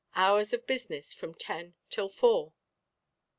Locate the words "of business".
0.51-1.13